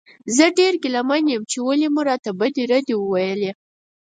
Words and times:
زه 0.35 0.45
ډېر 0.57 0.73
ګیله 0.83 1.01
من 1.09 1.23
یم 1.31 1.43
چې 1.51 1.57
ولې 1.67 1.87
مو 1.93 2.01
راته 2.09 2.29
بدې 2.39 2.63
ردې 2.71 2.95
وویلې. 2.97 3.51